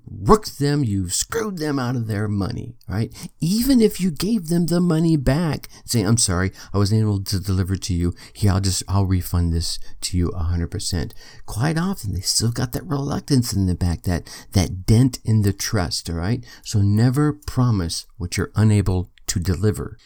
rooked 0.10 0.58
them, 0.58 0.84
you've 0.84 1.14
screwed 1.14 1.58
them 1.58 1.78
out 1.78 1.96
of 1.96 2.08
their 2.08 2.28
money, 2.28 2.76
right? 2.88 3.14
Even 3.42 3.82
if 3.82 4.00
you 4.00 4.10
gave 4.10 4.48
them 4.48 4.68
the 4.68 4.80
money 4.80 5.18
back, 5.18 5.68
saying, 5.84 6.08
I'm 6.08 6.18
sorry, 6.18 6.52
I 6.74 6.78
wasn't 6.78 7.02
able 7.02 7.24
to 7.24 7.40
deliver 7.40 7.76
to 7.76 7.94
you. 7.94 8.14
Here, 8.34 8.52
I'll 8.52 8.62
just, 8.62 8.84
I'll 8.88 9.06
refund 9.06 9.52
this 9.52 9.80
to 10.02 10.18
you 10.18 10.30
100%. 10.30 11.12
Quite 11.46 11.78
often, 11.78 12.14
they 12.14 12.22
still 12.22 12.52
got 12.52 12.72
that 12.72 12.86
reluctance 12.86 13.52
in 13.52 13.66
the 13.66 13.76
back, 13.76 14.04
that, 14.04 14.30
that 14.54 14.86
dent 14.86 15.20
in 15.26 15.42
the 15.42 15.54
trust, 15.54 16.10
all 16.10 16.16
right? 16.16 16.46
So 16.64 16.82
never 16.82 17.34
promise 17.34 18.06
what 18.18 18.38
you're 18.38 18.52
unable 18.56 19.10
to 19.28 19.40
deliver. 19.40 19.98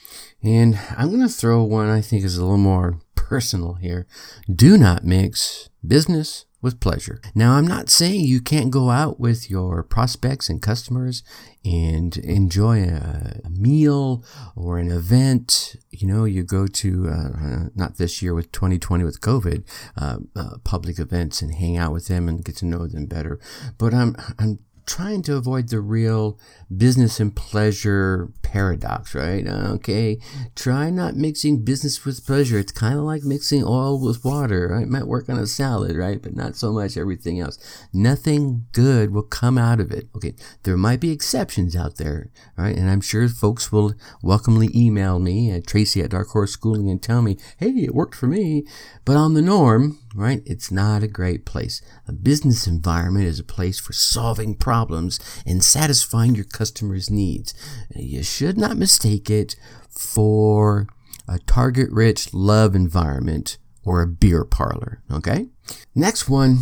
And 0.41 0.79
I'm 0.97 1.09
going 1.09 1.21
to 1.21 1.29
throw 1.29 1.63
one 1.63 1.89
I 1.89 2.01
think 2.01 2.23
is 2.23 2.37
a 2.37 2.41
little 2.41 2.57
more 2.57 2.99
personal 3.29 3.75
here. 3.75 4.07
Do 4.51 4.75
not 4.75 5.03
mix 5.03 5.69
business 5.87 6.45
with 6.63 6.79
pleasure. 6.79 7.21
Now, 7.35 7.53
I'm 7.53 7.67
not 7.67 7.89
saying 7.89 8.25
you 8.25 8.41
can't 8.41 8.71
go 8.71 8.89
out 8.89 9.19
with 9.19 9.51
your 9.51 9.83
prospects 9.83 10.49
and 10.49 10.59
customers 10.59 11.21
and 11.63 12.17
enjoy 12.17 12.83
a, 12.83 13.39
meal 13.49 14.23
or 14.55 14.77
an 14.79 14.89
event, 14.89 15.75
you 15.91 16.07
know, 16.07 16.23
you 16.23 16.43
go 16.43 16.65
to, 16.65 17.07
uh, 17.07 17.69
not 17.75 17.97
this 17.97 18.21
year 18.21 18.33
with 18.33 18.51
2020 18.51 19.03
with 19.03 19.21
COVID, 19.21 19.63
uh, 19.97 20.17
uh, 20.35 20.57
public 20.63 20.97
events 20.97 21.41
and 21.41 21.53
hang 21.53 21.77
out 21.77 21.93
with 21.93 22.07
them 22.07 22.27
and 22.27 22.43
get 22.43 22.55
to 22.57 22.65
know 22.65 22.87
them 22.87 23.05
better. 23.05 23.39
But 23.77 23.93
I'm, 23.93 24.15
I'm 24.39 24.59
trying 24.85 25.21
to 25.21 25.35
avoid 25.35 25.69
the 25.69 25.81
real 25.81 26.39
business 26.75 27.19
and 27.19 27.35
pleasure 27.35 28.31
paradox, 28.49 29.13
right? 29.13 29.47
Okay, 29.47 30.17
try 30.55 30.89
not 30.89 31.15
mixing 31.15 31.63
business 31.63 32.03
with 32.03 32.25
pleasure. 32.25 32.57
It's 32.57 32.71
kind 32.71 32.97
of 32.97 33.05
like 33.05 33.23
mixing 33.23 33.63
oil 33.63 34.03
with 34.03 34.25
water. 34.25 34.69
Right? 34.71 34.83
It 34.83 34.89
might 34.89 35.07
work 35.07 35.29
on 35.29 35.37
a 35.37 35.45
salad, 35.45 35.95
right? 35.95 36.21
But 36.21 36.35
not 36.35 36.55
so 36.55 36.71
much 36.71 36.97
everything 36.97 37.39
else. 37.39 37.57
Nothing 37.93 38.65
good 38.71 39.11
will 39.11 39.23
come 39.23 39.57
out 39.57 39.79
of 39.79 39.91
it. 39.91 40.09
Okay, 40.15 40.33
there 40.63 40.77
might 40.77 40.99
be 40.99 41.11
exceptions 41.11 41.75
out 41.75 41.97
there, 41.97 42.29
right? 42.57 42.75
And 42.75 42.89
I'm 42.89 43.01
sure 43.01 43.27
folks 43.29 43.71
will 43.71 43.93
welcomely 44.23 44.69
email 44.73 45.19
me 45.19 45.51
at 45.51 45.67
Tracy 45.67 46.01
at 46.01 46.09
Dark 46.09 46.29
Horse 46.29 46.51
Schooling 46.51 46.89
and 46.89 47.01
tell 47.01 47.21
me, 47.21 47.37
hey, 47.57 47.69
it 47.69 47.93
worked 47.93 48.15
for 48.15 48.27
me. 48.27 48.65
But 49.05 49.17
on 49.17 49.33
the 49.33 49.41
norm, 49.41 49.99
right? 50.15 50.41
It's 50.45 50.71
not 50.71 51.03
a 51.03 51.07
great 51.07 51.45
place. 51.45 51.81
A 52.07 52.11
business 52.11 52.65
environment 52.65 53.25
is 53.25 53.39
a 53.39 53.43
place 53.43 53.79
for 53.79 53.93
solving 53.93 54.55
problems 54.55 55.19
and 55.45 55.63
satisfying 55.63 56.35
your 56.35 56.45
customers' 56.45 57.11
needs. 57.11 57.53
You 57.95 58.23
should 58.39 58.57
not 58.57 58.77
mistake 58.77 59.29
it 59.29 59.57
for 59.89 60.87
a 61.27 61.37
target 61.39 61.91
rich 61.91 62.33
love 62.33 62.73
environment 62.73 63.57
or 63.83 64.01
a 64.01 64.07
beer 64.07 64.45
parlor, 64.45 65.03
okay? 65.11 65.49
Next 65.93 66.29
one, 66.29 66.59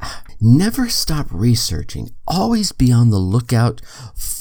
never 0.40 0.88
stop 0.88 1.28
researching. 1.30 2.10
Always 2.26 2.72
be 2.72 2.90
on 2.90 3.10
the 3.10 3.18
lookout 3.18 3.80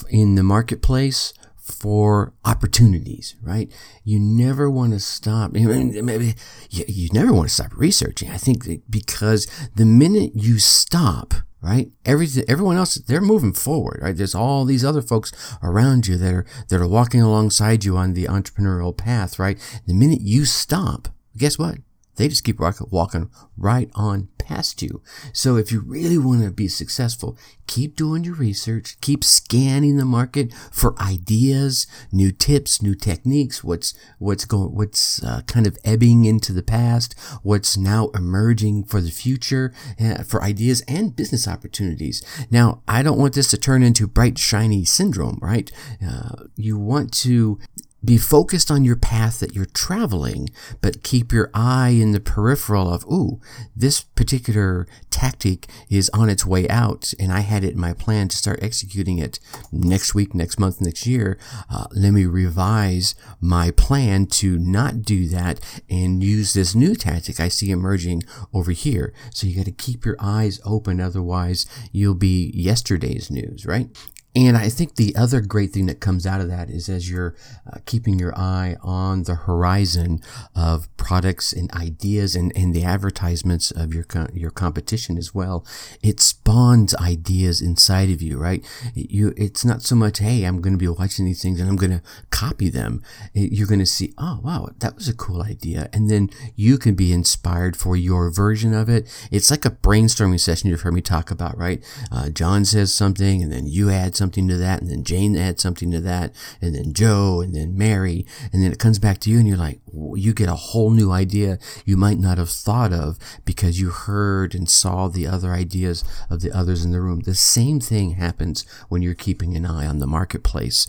in 0.10 0.34
the 0.34 0.42
marketplace 0.42 1.36
for 1.58 2.34
opportunities, 2.44 3.36
right? 3.44 3.72
You 4.04 4.20
never 4.20 4.68
want 4.68 4.94
to 4.94 5.00
stop. 5.00 5.52
Maybe 5.52 6.34
you, 6.72 7.10
never 7.14 7.32
want 7.32 7.50
to 7.50 7.54
stop 7.54 7.72
researching. 7.76 8.32
I 8.32 8.38
think 8.38 8.68
because 8.90 9.46
the 9.76 9.86
minute 9.86 10.32
you 10.34 10.58
stop, 10.58 11.36
right, 11.64 11.92
everything, 12.06 12.44
everyone 12.48 12.78
else, 12.78 12.96
they're 12.96 13.22
moving 13.22 13.54
forward, 13.54 14.02
right? 14.02 14.16
There's 14.16 14.36
all 14.36 14.66
these 14.66 14.84
other 14.84 15.02
folks 15.02 15.32
around 15.64 16.08
you 16.08 16.18
that 16.18 16.34
are 16.34 16.46
that 16.68 16.82
are 16.82 16.88
walking 16.88 17.22
alongside 17.22 17.86
you 17.86 17.96
on 17.98 18.14
the 18.14 18.26
entrepreneurial 18.26 18.96
path, 18.96 19.40
right? 19.40 19.58
The 19.88 19.94
minute 19.94 20.22
you 20.22 20.46
stop, 20.46 21.08
guess 21.38 21.58
what? 21.58 21.78
They 22.16 22.28
just 22.28 22.44
keep 22.44 22.60
walking 22.60 23.30
right 23.58 23.90
on 23.96 24.30
past 24.38 24.82
you. 24.82 25.02
So 25.32 25.56
if 25.56 25.72
you 25.72 25.82
really 25.82 26.18
want 26.18 26.44
to 26.44 26.52
be 26.52 26.68
successful, 26.68 27.38
keep 27.66 27.96
doing 27.96 28.24
your 28.24 28.36
research, 28.36 29.00
keep 29.02 29.24
scanning 29.24 29.98
the 29.98 30.06
market 30.06 30.54
for 30.72 31.00
ideas, 31.02 31.88
new 32.12 32.32
tips, 32.32 32.82
new 32.82 32.96
techniques, 32.96 33.64
what's 33.64 33.94
what's 34.20 34.46
going 34.46 34.76
what's 34.76 35.24
uh, 35.24 35.42
kind 35.48 35.66
of 35.66 35.78
ebbing 35.84 36.26
into 36.26 36.54
the 36.54 36.64
past, 36.64 37.16
what's 37.42 37.78
now 37.78 38.10
emerging 38.10 38.84
for 38.84 39.02
the 39.02 39.12
future, 39.12 39.74
uh, 40.00 40.24
for 40.24 40.44
ideas 40.44 40.82
and 40.88 41.16
business 41.16 41.48
opportunities. 41.48 42.24
Now, 42.52 42.82
I 42.88 43.02
don't 43.02 43.18
want 43.18 43.34
this 43.34 43.50
to 43.52 43.58
turn 43.58 43.84
into 43.84 44.08
bright 44.08 44.38
shiny 44.38 44.86
syndrome, 44.86 45.40
right? 45.42 45.72
Uh, 46.06 46.46
you 46.56 46.78
want 46.78 47.14
to 47.14 47.60
be 48.04 48.18
focused 48.18 48.70
on 48.70 48.84
your 48.84 48.96
path 48.96 49.40
that 49.40 49.56
you're 49.56 49.66
traveling, 49.66 50.50
but 50.82 51.04
keep 51.04 51.32
your 51.32 51.50
eye 51.54 51.90
in 51.90 52.12
the 52.12 52.20
peripheral 52.20 52.94
of, 52.94 53.06
ooh, 53.06 53.40
this 53.76 54.02
particular 54.02 54.88
tactic 55.10 55.68
is 55.90 56.10
on 56.10 56.30
its 56.30 56.46
way 56.46 56.68
out, 56.68 57.14
and 57.20 57.32
I 57.32 57.42
had 57.42 57.64
it 57.64 57.74
in 57.74 57.80
my 57.80 57.94
plan 57.94 58.28
to 58.30 58.38
start 58.38 58.62
executing 58.62 59.20
it 59.20 59.40
next 59.72 60.14
week, 60.14 60.36
next 60.36 60.60
month, 60.60 60.82
next 60.82 61.06
year. 61.08 61.38
Uh, 61.70 61.86
let 61.92 62.12
me 62.12 62.26
revise 62.26 63.16
my 63.40 63.72
plan 63.72 64.26
to 64.28 64.58
not 64.58 65.04
do 65.04 65.28
that 65.30 65.60
and 65.90 66.24
use 66.24 66.54
this 66.54 66.76
new 66.76 66.96
tactic 66.96 67.40
I 67.40 67.48
see 67.48 67.72
emerging 67.72 68.24
over 68.54 68.72
here. 68.72 69.14
So 69.32 69.48
you 69.48 69.56
got 69.56 69.66
to 69.66 69.72
keep 69.72 70.06
your 70.06 70.18
eyes 70.20 70.60
open, 70.66 71.00
otherwise, 71.00 71.66
you'll 71.92 72.16
be 72.16 72.52
yesterday's 72.54 73.32
news, 73.32 73.66
right? 73.66 73.90
And 74.36 74.58
I 74.58 74.70
think 74.70 74.96
the 74.96 75.16
other 75.16 75.42
great 75.42 75.72
thing 75.72 75.86
that 75.86 76.00
comes 76.00 76.26
out 76.26 76.42
of 76.42 76.48
that 76.48 76.70
is 76.70 76.90
as 76.90 77.10
you're 77.10 77.36
uh, 77.72 77.78
keeping 77.86 78.18
your 78.18 78.36
eye 78.38 78.78
on 78.82 79.24
the 79.24 79.36
horizon 79.36 80.22
of 80.56 80.96
products 80.98 81.54
and 81.54 81.72
ideas 81.74 82.36
and, 82.36 82.52
and 82.56 82.74
the 82.74 82.84
advertisements 82.84 83.70
of 83.70 83.94
your 83.94 84.06
your 84.34 84.50
competition 84.50 85.18
as 85.20 85.36
well, 85.36 85.66
it 86.02 86.20
spawns 86.20 86.96
ideas 86.96 87.62
inside 87.62 88.10
of 88.10 88.24
you, 88.24 88.40
right? 88.40 88.66
You 88.96 89.36
it's 89.38 89.64
not 89.64 89.84
so 89.84 89.96
much, 89.96 90.18
hey, 90.18 90.46
I'm 90.46 90.62
going 90.62 90.74
to 90.74 90.80
be 90.80 90.88
watching 90.88 91.26
these 91.26 91.44
things 91.44 91.60
and 91.60 91.70
I'm 91.70 91.76
going 91.76 91.92
to 91.92 92.02
copy 92.32 92.70
them. 92.70 93.04
You're 93.34 93.68
going 93.68 93.80
to 93.80 93.86
see, 93.86 94.14
oh 94.18 94.40
wow, 94.44 94.70
that 94.80 94.96
was 94.96 95.08
a 95.08 95.14
cool 95.14 95.44
idea, 95.44 95.90
and 95.94 96.10
then 96.10 96.32
you 96.56 96.80
can 96.80 96.96
be 96.96 97.14
inspired 97.14 97.78
for 97.78 97.96
your 97.96 98.32
version 98.32 98.74
of 98.74 98.90
it. 98.90 99.08
It's 99.32 99.52
like 99.52 99.64
a 99.64 99.70
brainstorming 99.70 100.40
session 100.40 100.72
you've 100.72 100.82
heard 100.82 100.96
me 100.96 101.02
talk 101.02 101.30
about, 101.30 101.56
right? 101.56 101.84
Uh, 102.12 102.30
John 102.30 102.66
says 102.66 102.92
something, 102.92 103.44
and 103.44 103.52
then 103.52 103.68
you 103.68 103.92
add 103.92 104.16
something 104.16 104.23
something 104.24 104.48
to 104.48 104.58
that, 104.58 104.80
and 104.82 104.90
then 104.90 105.04
Jane 105.04 105.36
adds 105.36 105.62
something 105.62 105.92
to 105.92 106.00
that, 106.00 106.34
and 106.62 106.74
then 106.74 106.94
Joe, 106.94 107.42
and 107.42 107.54
then 107.54 107.78
Mary, 107.78 108.26
and 108.52 108.64
then 108.64 108.72
it 108.72 108.80
comes 108.80 109.00
back 109.00 109.18
to 109.20 109.30
you, 109.30 109.38
and 109.38 109.48
you're 109.48 109.58
like, 109.68 109.82
you 110.16 110.34
get 110.34 110.48
a 110.48 110.56
whole 110.56 110.92
new 110.92 111.12
idea 111.12 111.60
you 111.86 111.98
might 111.98 112.20
not 112.20 112.38
have 112.38 112.50
thought 112.50 112.94
of 112.94 113.18
because 113.44 113.82
you 113.82 113.90
heard 113.90 114.56
and 114.56 114.70
saw 114.70 115.10
the 115.10 115.28
other 115.28 115.52
ideas 115.52 116.04
of 116.30 116.40
the 116.40 116.52
others 116.52 116.86
in 116.86 116.92
the 116.92 117.02
room. 117.02 117.20
The 117.20 117.36
same 117.36 117.80
thing 117.80 118.12
happens 118.12 118.66
when 118.90 119.02
you're 119.02 119.14
keeping 119.28 119.58
an 119.58 119.66
eye 119.66 119.86
on 119.86 120.00
the 120.00 120.08
marketplace 120.08 120.88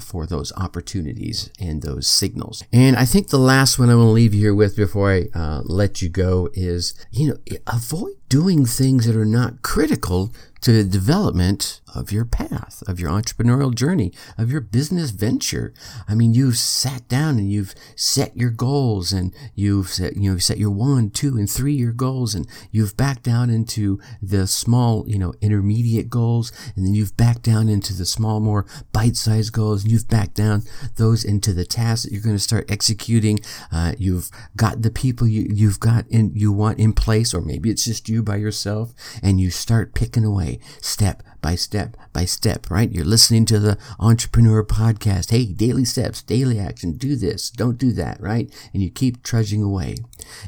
for 0.00 0.26
those 0.26 0.52
opportunities 0.56 1.50
and 1.58 1.82
those 1.82 2.06
signals. 2.06 2.62
And 2.72 2.96
I 2.96 3.04
think 3.04 3.28
the 3.28 3.38
last 3.38 3.78
one 3.78 3.90
I 3.90 3.94
want 3.94 4.06
to 4.06 4.12
leave 4.12 4.34
you 4.34 4.40
here 4.40 4.54
with 4.54 4.76
before 4.76 5.10
I 5.10 5.20
uh, 5.34 5.62
let 5.64 6.02
you 6.02 6.08
go 6.08 6.48
is, 6.54 6.94
you 7.10 7.28
know, 7.28 7.38
avoid 7.66 8.14
doing 8.28 8.66
things 8.66 9.06
that 9.06 9.16
are 9.16 9.24
not 9.24 9.62
critical 9.62 10.32
to 10.60 10.72
the 10.72 10.84
development 10.84 11.80
of 11.96 12.12
your 12.12 12.24
path, 12.24 12.82
of 12.86 13.00
your 13.00 13.10
entrepreneurial 13.10 13.74
journey, 13.74 14.12
of 14.36 14.50
your 14.50 14.60
business 14.60 15.10
venture. 15.10 15.72
I 16.06 16.14
mean, 16.14 16.34
you've 16.34 16.58
sat 16.58 17.08
down 17.08 17.38
and 17.38 17.50
you've 17.50 17.74
set 17.94 18.36
your 18.36 18.50
goals 18.50 19.12
and 19.12 19.34
you've 19.54 19.88
set, 19.88 20.16
you 20.16 20.30
know, 20.30 20.38
set 20.38 20.58
your 20.58 20.70
one, 20.70 21.10
two, 21.10 21.36
and 21.36 21.50
three 21.50 21.74
year 21.74 21.92
goals 21.92 22.34
and 22.34 22.46
you've 22.70 22.96
backed 22.96 23.22
down 23.22 23.50
into 23.50 24.00
the 24.20 24.46
small, 24.46 25.04
you 25.08 25.18
know, 25.18 25.34
intermediate 25.40 26.10
goals 26.10 26.52
and 26.74 26.86
then 26.86 26.94
you've 26.94 27.16
backed 27.16 27.42
down 27.42 27.68
into 27.68 27.94
the 27.94 28.06
small, 28.06 28.40
more 28.40 28.66
bite 28.92 29.16
sized 29.16 29.52
goals 29.52 29.82
and 29.82 29.92
you've 29.92 30.08
backed 30.08 30.34
down 30.34 30.62
those 30.96 31.24
into 31.24 31.52
the 31.52 31.64
tasks 31.64 32.04
that 32.04 32.12
you're 32.12 32.22
going 32.22 32.36
to 32.36 32.42
start 32.42 32.70
executing. 32.70 33.38
Uh, 33.72 33.92
you've 33.98 34.30
got 34.56 34.82
the 34.82 34.90
people 34.90 35.26
you, 35.26 35.46
you've 35.50 35.80
got 35.80 36.06
in, 36.08 36.32
you 36.34 36.52
want 36.52 36.78
in 36.78 36.92
place, 36.92 37.32
or 37.32 37.40
maybe 37.40 37.70
it's 37.70 37.84
just 37.84 38.08
you 38.08 38.22
by 38.22 38.36
yourself 38.36 38.92
and 39.22 39.40
you 39.40 39.50
start 39.50 39.94
picking 39.94 40.24
away 40.24 40.58
step 40.80 41.22
by 41.40 41.54
step 41.54 41.85
by 42.12 42.24
step, 42.24 42.70
right? 42.70 42.90
You're 42.90 43.04
listening 43.04 43.44
to 43.46 43.58
the 43.58 43.78
entrepreneur 43.98 44.64
podcast. 44.64 45.30
Hey, 45.30 45.46
daily 45.46 45.84
steps, 45.84 46.22
daily 46.22 46.58
action, 46.58 46.92
do 46.92 47.16
this, 47.16 47.50
don't 47.50 47.78
do 47.78 47.92
that, 47.92 48.20
right? 48.20 48.52
And 48.72 48.82
you 48.82 48.90
keep 48.90 49.22
trudging 49.22 49.62
away. 49.62 49.96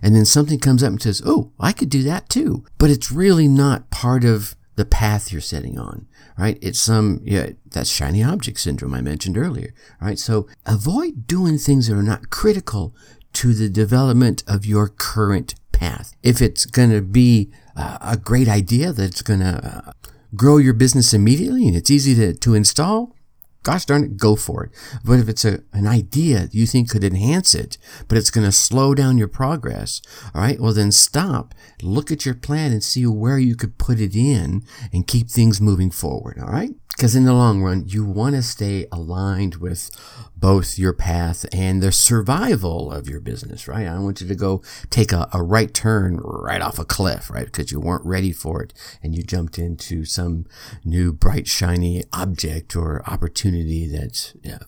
And 0.03 0.15
then 0.15 0.25
something 0.25 0.59
comes 0.59 0.83
up 0.83 0.91
and 0.91 1.03
says, 1.03 1.23
Oh, 1.25 1.53
I 1.59 1.73
could 1.73 1.91
do 1.91 2.03
that 2.05 2.29
too. 2.29 2.65
But 2.79 2.91
it's 2.91 3.13
really 3.13 3.49
not 3.49 3.91
part 3.91 4.25
of 4.25 4.55
the 4.77 4.85
path 4.85 5.33
you're 5.33 5.41
setting 5.41 5.79
on, 5.79 6.07
right? 6.39 6.57
It's 6.63 6.79
some, 6.79 7.21
yeah, 7.25 7.51
that's 7.67 7.91
shiny 7.91 8.23
object 8.23 8.61
syndrome 8.61 8.95
I 8.95 9.01
mentioned 9.01 9.37
earlier, 9.37 9.75
right? 10.01 10.19
So 10.19 10.47
avoid 10.67 11.27
doing 11.27 11.59
things 11.59 11.89
that 11.89 11.97
are 11.97 12.03
not 12.03 12.31
critical 12.31 12.95
to 13.35 13.55
the 13.55 13.69
development 13.69 14.45
of 14.47 14.65
your 14.65 14.89
current 14.89 15.57
path. 15.73 16.15
If 16.23 16.41
it's 16.41 16.65
going 16.65 16.91
to 16.91 17.03
be 17.03 17.51
a 17.77 18.17
great 18.17 18.49
idea 18.49 18.93
that's 18.93 19.23
going 19.23 19.41
to 19.41 19.85
uh, 19.89 19.93
grow 20.35 20.59
your 20.59 20.75
business 20.75 21.15
immediately 21.15 21.67
and 21.67 21.77
it's 21.77 21.91
easy 21.91 22.15
to, 22.15 22.35
to 22.35 22.55
install, 22.55 23.15
gosh 23.63 23.85
darn 23.85 24.05
it, 24.05 24.17
go 24.17 24.37
for 24.37 24.65
it. 24.65 24.71
But 25.05 25.19
if 25.19 25.29
it's 25.29 25.45
a, 25.45 25.61
an 25.73 25.87
idea 25.87 26.49
you 26.53 26.67
think 26.67 26.91
could 26.91 27.05
enhance 27.05 27.55
it, 27.55 27.79
but 28.07 28.19
it's 28.19 28.31
going 28.31 28.47
to 28.47 28.53
slow 28.53 28.95
down 28.95 29.19
your 29.19 29.29
progress, 29.29 30.01
all 30.35 30.43
right, 30.43 30.61
well 30.61 30.73
then 30.73 30.93
stop, 30.93 31.55
look 31.83 32.11
at 32.11 32.25
your 32.25 32.35
plan 32.35 32.73
and 32.73 32.83
see 32.83 33.07
where 33.07 33.39
you 33.39 33.57
could 33.57 33.79
put 33.79 34.01
it 34.01 34.15
in 34.15 34.65
and 34.93 35.07
keep 35.07 35.29
things 35.29 35.61
moving 35.61 35.91
forward, 35.91 36.39
all 36.39 36.49
right? 36.51 36.75
Because 36.99 37.15
in 37.15 37.27
the 37.27 37.33
long 37.33 37.63
run, 37.63 37.85
you 37.87 38.05
want 38.05 38.35
to 38.35 38.43
stay 38.43 38.87
aligned 38.91 39.57
with 39.57 39.89
both 40.37 40.81
your 40.81 40.93
path 40.93 41.47
and 41.53 41.81
the 41.81 41.93
survival 41.93 42.91
of 42.91 43.09
your 43.09 43.21
business, 43.21 43.69
right? 43.69 43.87
I 43.87 43.95
don't 43.95 44.03
want 44.03 44.21
you 44.21 44.27
to 44.27 44.35
go 44.35 44.63
take 44.91 45.13
a, 45.13 45.29
a 45.33 45.41
right 45.41 45.73
turn 45.73 46.17
right 46.17 46.61
off 46.61 46.77
a 46.77 46.85
cliff, 46.85 47.31
right? 47.31 47.45
Because 47.45 47.71
you 47.71 47.79
weren't 47.79 48.05
ready 48.05 48.33
for 48.33 48.65
it 48.65 48.75
and 49.01 49.15
you 49.15 49.23
jumped 49.23 49.61
into 49.61 50.05
some 50.05 50.47
new 50.85 51.13
bright, 51.13 51.47
shiny 51.47 52.03
object 52.13 52.75
or 52.75 53.09
opportunity 53.09 53.87
that's 53.87 54.35
yeah, 54.43 54.59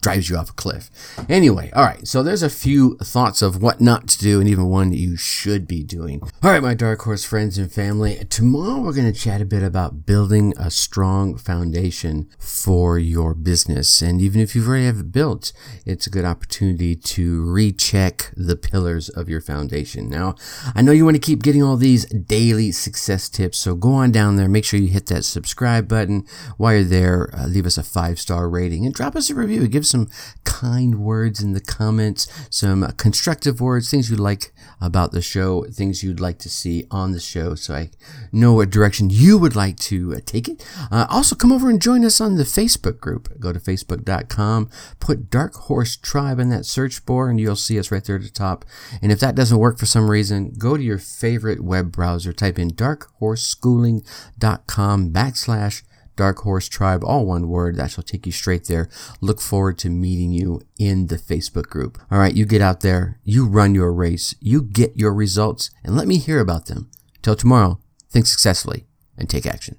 drives 0.00 0.28
you 0.28 0.36
off 0.36 0.50
a 0.50 0.54
cliff. 0.54 0.90
Anyway, 1.28 1.70
all 1.74 1.84
right, 1.84 2.06
so 2.06 2.22
there's 2.22 2.42
a 2.42 2.50
few 2.50 2.96
thoughts 2.98 3.42
of 3.42 3.62
what 3.62 3.80
not 3.80 4.08
to 4.08 4.18
do 4.18 4.40
and 4.40 4.48
even 4.48 4.66
one 4.66 4.90
that 4.90 4.98
you 4.98 5.16
should 5.16 5.66
be 5.66 5.82
doing. 5.82 6.20
All 6.42 6.50
right, 6.50 6.62
my 6.62 6.74
Dark 6.74 7.02
Horse 7.02 7.24
friends 7.24 7.58
and 7.58 7.70
family, 7.70 8.16
tomorrow 8.28 8.80
we're 8.80 8.94
going 8.94 9.12
to 9.12 9.18
chat 9.18 9.40
a 9.40 9.44
bit 9.44 9.62
about 9.62 10.06
building 10.06 10.54
a 10.56 10.70
strong 10.70 11.36
foundation 11.36 12.28
for 12.38 12.98
your 12.98 13.34
business. 13.34 14.00
And 14.02 14.20
even 14.20 14.40
if 14.40 14.54
you've 14.54 14.68
already 14.68 14.86
have 14.86 15.00
it 15.00 15.12
built, 15.12 15.52
it's 15.84 16.06
a 16.06 16.10
good 16.10 16.24
opportunity 16.24 16.94
to 16.96 17.44
recheck 17.50 18.32
the 18.36 18.56
pillars 18.56 19.08
of 19.08 19.28
your 19.28 19.40
foundation. 19.40 20.08
Now, 20.08 20.34
I 20.74 20.82
know 20.82 20.92
you 20.92 21.04
want 21.04 21.16
to 21.16 21.20
keep 21.20 21.42
getting 21.42 21.62
all 21.62 21.76
these 21.76 22.06
daily 22.06 22.72
success 22.72 23.28
tips, 23.28 23.58
so 23.58 23.74
go 23.74 23.92
on 23.92 24.12
down 24.12 24.36
there, 24.36 24.48
make 24.48 24.64
sure 24.64 24.80
you 24.80 24.88
hit 24.88 25.06
that 25.06 25.24
subscribe 25.24 25.88
button. 25.88 26.26
While 26.56 26.74
you're 26.74 26.84
there, 26.84 27.30
uh, 27.34 27.46
leave 27.46 27.66
us 27.66 27.78
a 27.78 27.82
five 27.82 28.18
star 28.18 28.48
rating 28.48 28.84
and 28.84 28.94
drop 28.94 29.16
us 29.16 29.30
a 29.30 29.34
review. 29.34 29.68
Some 29.90 30.08
kind 30.44 31.00
words 31.00 31.42
in 31.42 31.52
the 31.52 31.60
comments, 31.60 32.28
some 32.50 32.86
constructive 32.92 33.60
words, 33.60 33.90
things 33.90 34.10
you 34.10 34.16
like 34.16 34.52
about 34.80 35.12
the 35.12 35.22
show, 35.22 35.64
things 35.64 36.02
you'd 36.02 36.20
like 36.20 36.38
to 36.38 36.48
see 36.48 36.86
on 36.90 37.12
the 37.12 37.20
show, 37.20 37.54
so 37.54 37.74
I 37.74 37.90
know 38.32 38.54
what 38.54 38.70
direction 38.70 39.10
you 39.10 39.36
would 39.38 39.54
like 39.56 39.76
to 39.78 40.14
uh, 40.14 40.20
take 40.24 40.48
it. 40.48 40.64
Uh, 40.90 41.06
also, 41.10 41.36
come 41.36 41.52
over 41.52 41.68
and 41.68 41.82
join 41.82 42.02
us 42.04 42.20
on 42.20 42.36
the 42.36 42.44
Facebook 42.44 43.00
group. 43.00 43.28
Go 43.38 43.52
to 43.52 43.60
facebook.com, 43.60 44.70
put 44.98 45.30
Dark 45.30 45.54
Horse 45.54 45.96
Tribe 45.96 46.38
in 46.38 46.48
that 46.50 46.66
search 46.66 47.04
bar, 47.04 47.28
and 47.28 47.40
you'll 47.40 47.56
see 47.56 47.78
us 47.78 47.90
right 47.90 48.04
there 48.04 48.16
at 48.16 48.22
the 48.22 48.30
top. 48.30 48.64
And 49.02 49.12
if 49.12 49.20
that 49.20 49.34
doesn't 49.34 49.58
work 49.58 49.78
for 49.78 49.86
some 49.86 50.10
reason, 50.10 50.54
go 50.58 50.76
to 50.76 50.82
your 50.82 50.98
favorite 50.98 51.62
web 51.62 51.92
browser, 51.92 52.32
type 52.32 52.58
in 52.58 52.70
darkhorseschooling.com 52.70 55.12
backslash 55.12 55.82
Dark 56.20 56.40
Horse 56.40 56.68
Tribe, 56.68 57.02
all 57.02 57.24
one 57.24 57.48
word. 57.48 57.76
That 57.76 57.92
shall 57.92 58.04
take 58.04 58.26
you 58.26 58.32
straight 58.32 58.66
there. 58.66 58.90
Look 59.22 59.40
forward 59.40 59.78
to 59.78 59.88
meeting 59.88 60.32
you 60.32 60.60
in 60.78 61.06
the 61.06 61.16
Facebook 61.16 61.70
group. 61.70 61.96
All 62.10 62.18
right, 62.18 62.36
you 62.36 62.44
get 62.44 62.60
out 62.60 62.82
there, 62.82 63.18
you 63.24 63.48
run 63.48 63.74
your 63.74 63.90
race, 63.90 64.34
you 64.38 64.60
get 64.60 64.94
your 64.94 65.14
results, 65.14 65.70
and 65.82 65.96
let 65.96 66.06
me 66.06 66.18
hear 66.18 66.38
about 66.38 66.66
them. 66.66 66.90
Till 67.22 67.36
tomorrow, 67.36 67.80
think 68.10 68.26
successfully 68.26 68.84
and 69.16 69.30
take 69.30 69.46
action. 69.46 69.78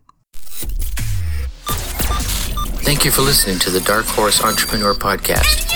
Thank 2.82 3.06
you 3.06 3.12
for 3.12 3.22
listening 3.22 3.60
to 3.60 3.70
the 3.70 3.82
Dark 3.82 4.08
Horse 4.08 4.44
Entrepreneur 4.44 4.96
Podcast. 4.96 5.70